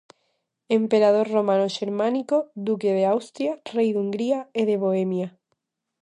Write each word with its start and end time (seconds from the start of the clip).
Emperador 0.79 1.27
romano-xermánico, 1.37 2.37
Duque 2.67 2.89
de 2.97 3.03
Austria, 3.13 3.51
Rei 3.75 3.89
de 3.93 3.99
Hungría 4.01 4.39
e 4.59 4.61
de 4.69 4.75
Bohemia. 4.83 5.27